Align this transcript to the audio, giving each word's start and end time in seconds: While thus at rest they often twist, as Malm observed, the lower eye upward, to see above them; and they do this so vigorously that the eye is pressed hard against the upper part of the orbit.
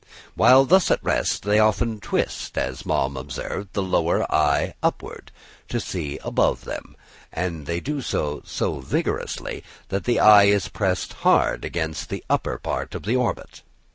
While 0.33 0.65
thus 0.65 0.89
at 0.89 1.03
rest 1.03 1.43
they 1.43 1.59
often 1.59 1.99
twist, 1.99 2.57
as 2.57 2.87
Malm 2.87 3.15
observed, 3.15 3.73
the 3.73 3.83
lower 3.83 4.23
eye 4.33 4.73
upward, 4.81 5.31
to 5.69 5.79
see 5.79 6.17
above 6.23 6.63
them; 6.65 6.95
and 7.31 7.67
they 7.67 7.79
do 7.79 7.97
this 8.01 8.07
so 8.07 8.79
vigorously 8.79 9.63
that 9.89 10.05
the 10.05 10.19
eye 10.19 10.45
is 10.45 10.69
pressed 10.69 11.13
hard 11.21 11.63
against 11.63 12.09
the 12.09 12.23
upper 12.31 12.57
part 12.57 12.95
of 12.95 13.03
the 13.03 13.15
orbit. 13.15 13.61